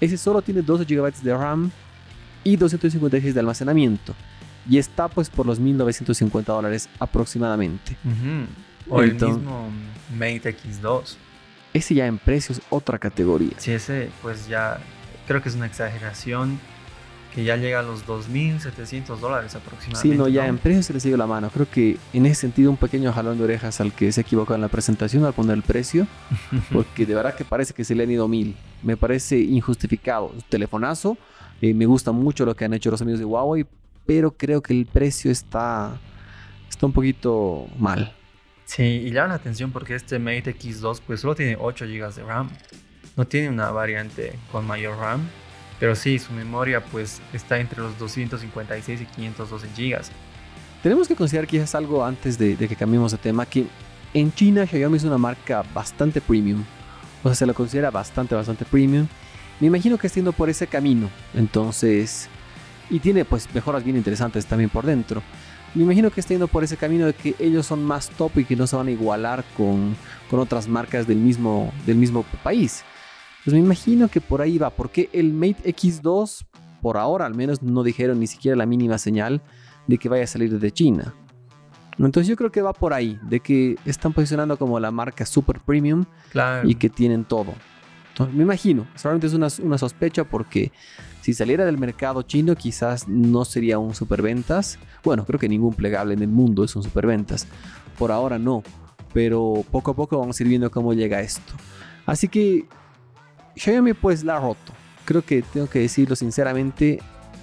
[0.02, 1.72] Ese solo tiene 12 GB de RAM
[2.44, 4.14] y 256 de almacenamiento.
[4.70, 7.96] Y está pues por los 1950 dólares aproximadamente.
[8.90, 9.70] O el mismo
[10.14, 11.16] Mate X2.
[11.74, 13.54] Ese ya en precios otra categoría.
[13.58, 14.80] Sí, ese pues ya
[15.28, 16.60] creo que es una exageración
[17.34, 20.16] que ya llega a los 2.700 dólares aproximadamente.
[20.16, 21.50] Sí, no, ya en precio se le sigue la mano.
[21.50, 24.62] Creo que en ese sentido un pequeño jalón de orejas al que se equivocó en
[24.62, 26.06] la presentación al poner el precio,
[26.72, 28.56] porque de verdad que parece que se le han ido mil.
[28.84, 30.32] Me parece injustificado.
[30.50, 31.18] Telefonazo,
[31.62, 33.66] eh, me gusta mucho lo que han hecho los amigos de Huawei,
[34.06, 35.98] pero creo que el precio está,
[36.70, 38.14] está un poquito mal.
[38.66, 42.24] Sí, y llama la atención porque este Mate X2 pues solo tiene 8 GB de
[42.24, 42.50] RAM.
[43.16, 45.28] No tiene una variante con mayor RAM,
[45.84, 50.02] pero sí, su memoria pues está entre los 256 y 512 GB.
[50.82, 53.66] Tenemos que considerar quizás algo antes de, que cambiemos de tema, que
[54.14, 56.64] en China Xiaomi es una marca bastante premium.
[57.22, 59.08] O sea, se lo considera bastante, bastante premium.
[59.60, 61.10] Me imagino que está yendo por ese camino.
[61.34, 62.30] Entonces,
[62.90, 65.22] y tiene pues mejoras bien interesantes también por dentro.
[65.76, 68.46] Me imagino que está yendo por ese camino de que ellos son más top y
[68.46, 69.98] que no se van a igualar con,
[70.30, 72.86] con otras marcas del mismo, del mismo país.
[73.44, 76.46] Pues me imagino que por ahí va, porque el Mate X2,
[76.82, 79.42] por ahora al menos, no dijeron ni siquiera la mínima señal
[79.88, 81.14] de que vaya a salir de China.
[81.98, 85.60] Entonces yo creo que va por ahí, de que están posicionando como la marca super
[85.60, 86.68] premium Claro.
[86.68, 87.54] y que tienen todo.
[88.10, 90.72] Entonces, me imagino, solamente es una, una sospecha porque
[91.22, 94.78] si saliera del mercado chino quizás no sería un superventas.
[95.04, 97.48] Bueno, creo que ningún plegable en el mundo es un superventas.
[97.98, 98.64] Por ahora no,
[99.14, 101.54] pero poco a poco vamos a ir viendo cómo llega esto.
[102.06, 102.66] Así que
[103.56, 104.74] Xiaomi pues la ha roto.
[105.06, 107.02] Creo que tengo que decirlo sinceramente,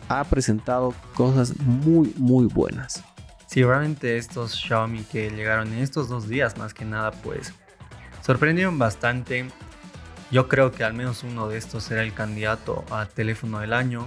[0.08, 3.02] ha presentado cosas muy muy buenas.
[3.46, 7.52] Sí, realmente estos Xiaomi que llegaron en estos dos días más que nada pues
[8.22, 9.46] sorprendieron bastante.
[10.30, 14.06] Yo creo que al menos uno de estos será el candidato a teléfono del año.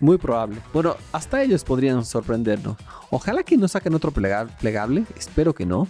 [0.00, 0.60] Muy probable.
[0.72, 2.76] Bueno, hasta ellos podrían sorprendernos.
[3.10, 5.04] Ojalá que no saquen otro plega- plegable.
[5.16, 5.88] Espero que no.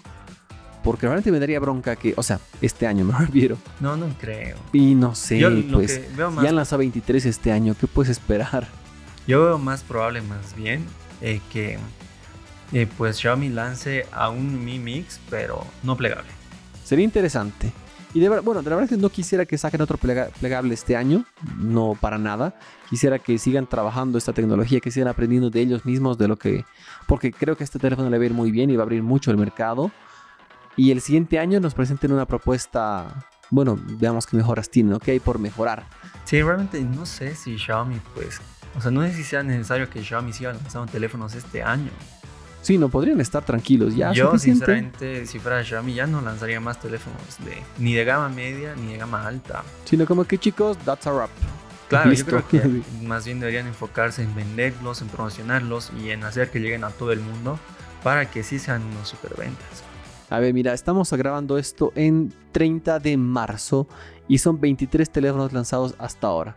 [0.91, 3.59] Porque realmente me daría bronca que, o sea, este año me refiero.
[3.81, 4.57] No, no creo.
[4.73, 7.75] Y no sé, Yo pues más, ya han lanzado 23 este año.
[7.79, 8.67] ¿Qué puedes esperar?
[9.27, 10.87] yo veo más probable más bien
[11.21, 11.79] eh, que
[12.73, 16.31] eh, pues Xiaomi lance a un Mi Mix, pero no plegable.
[16.85, 17.71] Sería interesante.
[18.15, 20.31] Y de verdad, bueno, de la verdad es que no quisiera que saquen otro plega-
[20.41, 21.27] plegable este año.
[21.59, 22.59] No para nada.
[22.89, 26.65] Quisiera que sigan trabajando esta tecnología, que sigan aprendiendo de ellos mismos, de lo que...
[27.07, 29.03] Porque creo que este teléfono le va a ir muy bien y va a abrir
[29.03, 29.91] mucho el mercado.
[30.79, 33.27] Y el siguiente año nos presenten una propuesta...
[33.51, 35.09] Bueno, veamos qué mejoras tienen, ¿ok?
[35.25, 35.85] Por mejorar.
[36.25, 38.41] Sí, realmente no sé si Xiaomi pues...
[38.77, 41.91] O sea, no sé si sea necesario que Xiaomi siga lanzando teléfonos este año.
[42.63, 44.13] Sí, no podrían estar tranquilos ya.
[44.13, 44.67] Yo, suficiente.
[44.67, 48.93] sinceramente, si fuera Xiaomi, ya no lanzaría más teléfonos de ni de gama media ni
[48.93, 49.65] de gama alta.
[49.85, 51.31] Sino como que chicos, that's a wrap.
[51.89, 52.31] Claro, Listo.
[52.31, 56.61] yo creo que más bien deberían enfocarse en venderlos, en promocionarlos y en hacer que
[56.61, 57.59] lleguen a todo el mundo
[58.05, 59.88] para que sí sean unos superventas.
[60.31, 63.89] A ver, mira, estamos grabando esto en 30 de marzo
[64.29, 66.57] y son 23 teléfonos lanzados hasta ahora.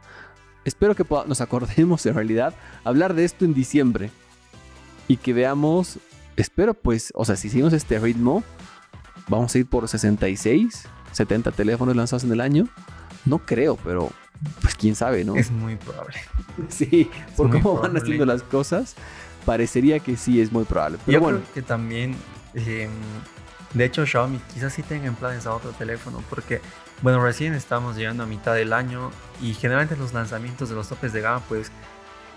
[0.65, 2.53] Espero que nos acordemos en realidad
[2.83, 4.11] hablar de esto en diciembre
[5.07, 5.99] y que veamos,
[6.35, 8.43] espero pues, o sea, si seguimos este ritmo,
[9.27, 12.67] vamos a ir por 66, 70 teléfonos lanzados en el año.
[13.25, 14.09] No creo, pero
[14.61, 15.35] pues quién sabe, ¿no?
[15.35, 16.17] Es muy probable.
[16.69, 18.95] Sí, por cómo van haciendo las cosas,
[19.45, 20.97] parecería que sí es muy probable.
[21.05, 22.15] Pero Yo bueno, creo que también,
[22.53, 22.89] eh,
[23.73, 26.61] de hecho, Xiaomi quizás sí tengan planes a otro teléfono, porque,
[27.01, 31.13] bueno, recién estamos llegando a mitad del año y generalmente los lanzamientos de los topes
[31.13, 31.71] de gama, pues,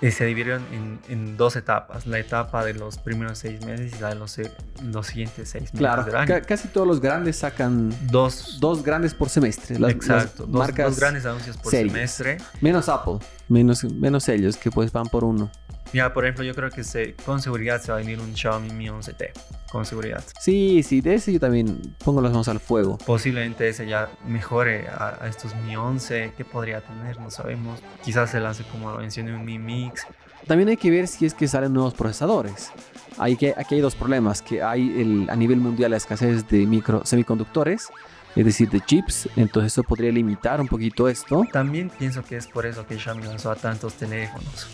[0.01, 4.01] eh, se dividieron en, en dos etapas: la etapa de los primeros seis meses y
[4.01, 4.38] la de los,
[4.83, 6.27] los siguientes seis meses claro, del año.
[6.27, 9.79] ca- casi todos los grandes sacan dos, dos grandes por semestre.
[9.79, 12.38] Las, exacto, las dos, marcas dos grandes anuncios por semestre.
[12.61, 13.18] menos Apple,
[13.49, 15.51] menos, menos ellos que pues van por uno.
[15.92, 18.70] Ya, por ejemplo, yo creo que se, con seguridad se va a venir un Xiaomi
[18.73, 19.31] Mi 11T.
[19.70, 20.23] Con seguridad.
[20.40, 22.97] Sí, sí, de ese yo también pongo las manos al fuego.
[22.99, 26.35] Posiblemente ese ya mejore a, a estos Mi 11.
[26.37, 27.20] ¿Qué podría tener?
[27.20, 27.81] No sabemos.
[28.05, 30.07] Quizás se lance como lo mencioné un Mi Mix.
[30.47, 32.70] También hay que ver si es que salen nuevos procesadores.
[33.18, 36.66] Hay que, aquí hay dos problemas, que hay el, a nivel mundial la escasez de
[36.66, 37.88] micro, semiconductores,
[38.37, 41.44] es decir, de chips, entonces eso podría limitar un poquito esto.
[41.53, 44.68] También pienso que es por eso que Xiaomi lanzó a tantos teléfonos.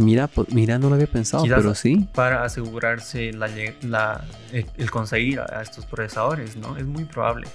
[0.00, 2.08] Mira, po- mira, no lo había pensado, Quizás- pero sí.
[2.14, 3.48] Para asegurarse la,
[3.82, 6.76] la- el, conseguir a estos procesadores, ¿no?
[6.76, 7.46] Es muy probable.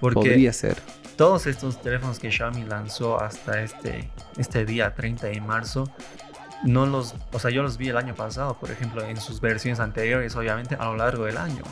[0.00, 0.76] Porque Podría ser.
[1.16, 5.88] todos estos teléfonos que Xiaomi lanzó hasta este, este día 30 de marzo,
[6.64, 9.78] no los, o sea, yo los vi el año pasado, por ejemplo, en sus versiones
[9.80, 11.62] anteriores, obviamente a lo largo del año.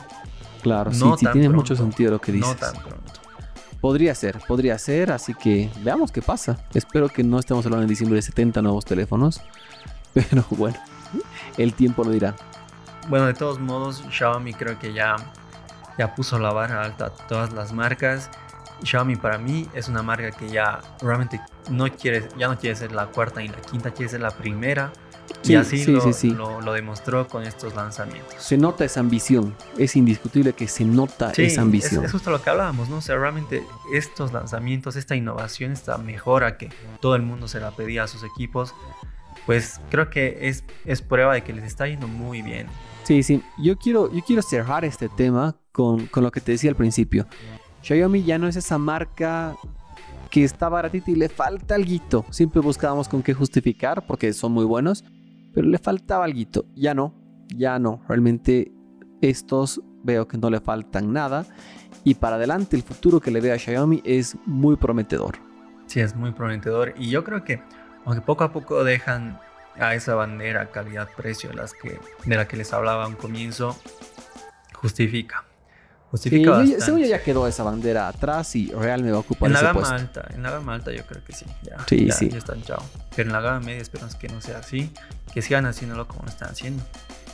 [0.62, 1.56] Claro, No sí, sí tiene pronto.
[1.56, 2.48] mucho sentido lo que dices.
[2.50, 3.12] No tan pronto.
[3.80, 6.58] Podría ser, podría ser, así que veamos qué pasa.
[6.74, 9.40] Espero que no estemos hablando en diciembre de 70 nuevos teléfonos,
[10.14, 10.78] pero bueno,
[11.56, 12.34] el tiempo lo dirá.
[13.08, 15.16] Bueno, de todos modos, Xiaomi creo que ya,
[15.98, 18.30] ya puso la vara alta a todas las marcas
[18.84, 22.92] Xiaomi para mí es una marca que ya realmente no quiere, ya no quiere ser
[22.92, 24.92] la cuarta ni la quinta, quiere ser la primera.
[25.44, 25.84] y así
[26.32, 28.42] lo, lo, demostró con estos lanzamientos.
[28.42, 32.00] Se nota esa ambición, es indiscutible que se nota esa ambición.
[32.00, 32.96] Es, es, justo lo que hablábamos, ¿no?
[32.96, 36.70] O sea, realmente estos lanzamientos, esta innovación, esta mejora que
[37.00, 38.74] todo el mundo se la pedía a sus equipos,
[39.46, 42.66] pues creo que es, es prueba de que les está yendo muy bien.
[43.04, 46.70] Sí, sí, yo quiero, yo quiero cerrar este tema con, con lo que te decía
[46.70, 47.26] al principio.
[47.82, 49.56] Xiaomi ya no es esa marca
[50.30, 52.24] que está baratita y le falta algo.
[52.30, 55.04] Siempre buscábamos con qué justificar porque son muy buenos,
[55.52, 56.64] pero le faltaba algo.
[56.74, 57.14] Ya no,
[57.54, 58.02] ya no.
[58.08, 58.72] Realmente
[59.20, 61.46] estos veo que no le faltan nada
[62.04, 65.38] y para adelante el futuro que le veo a Xiaomi es muy prometedor.
[65.86, 67.60] Sí, es muy prometedor y yo creo que
[68.04, 69.40] aunque poco a poco dejan
[69.78, 73.76] a esa bandera calidad-precio de, la que les hablaba a un comienzo,
[74.74, 75.44] justifica.
[76.10, 79.54] Justifica sí, según ya quedó esa bandera atrás y Real me va a ocupar en
[79.54, 81.46] la gama alta, en la gama alta yo creo que sí.
[81.62, 82.28] Ya, sí, ya, sí.
[82.28, 82.82] Ya están chao.
[83.14, 84.92] Pero en la gama media esperamos que no sea así,
[85.32, 86.82] que sigan haciéndolo como lo están haciendo.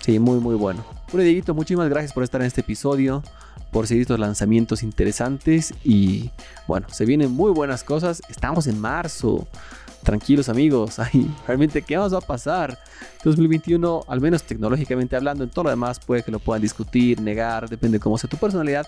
[0.00, 0.84] Sí, muy muy bueno.
[1.10, 3.22] Bueno, Dieguito, muchísimas gracias por estar en este episodio,
[3.72, 6.30] por seguir estos lanzamientos interesantes y
[6.66, 8.22] bueno, se vienen muy buenas cosas.
[8.28, 9.48] Estamos en marzo
[10.06, 12.78] tranquilos amigos, ay, realmente qué más va a pasar.
[13.24, 17.68] 2021, al menos tecnológicamente hablando, en todo lo demás puede que lo puedan discutir, negar,
[17.68, 18.86] depende de cómo sea tu personalidad,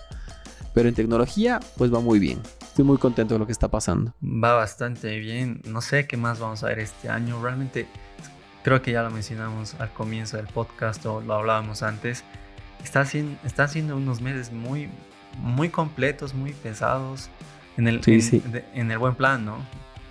[0.73, 2.39] pero en tecnología pues va muy bien.
[2.61, 4.13] Estoy muy contento de lo que está pasando.
[4.23, 7.85] Va bastante bien, no sé qué más vamos a ver este año, realmente
[8.63, 12.23] creo que ya lo mencionamos al comienzo del podcast o lo hablábamos antes.
[12.81, 14.89] Está siendo, está siendo unos meses muy,
[15.37, 17.29] muy completos, muy pesados
[17.75, 17.99] en el,
[18.73, 19.57] en el buen plan, ¿no?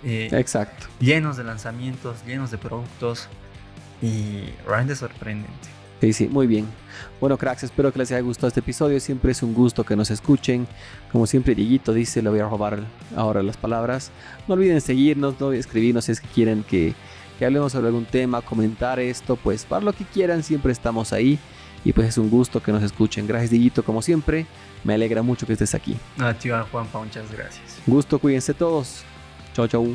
[0.03, 0.87] Eh, Exacto.
[0.99, 3.27] Llenos de lanzamientos, llenos de productos
[4.01, 5.79] y realmente sorprendente.
[6.01, 6.65] Sí, sí, muy bien.
[7.19, 8.99] Bueno, cracks, espero que les haya gustado este episodio.
[9.01, 10.65] Siempre es un gusto que nos escuchen.
[11.11, 12.79] Como siempre, Dieguito dice, le voy a robar
[13.17, 14.11] ahora las palabras.
[14.47, 16.93] No olviden seguirnos, no escribirnos si es que quieren que,
[17.37, 21.37] que hablemos sobre algún tema, comentar esto, pues para lo que quieran, siempre estamos ahí.
[21.83, 23.27] Y pues es un gusto que nos escuchen.
[23.27, 24.45] Gracias, Dieguito, como siempre.
[24.85, 25.97] Me alegra mucho que estés aquí.
[26.17, 27.79] Ah, tío Juanpa, muchas gracias.
[27.85, 29.03] Gusto, cuídense todos.
[29.59, 29.87] cho Châu.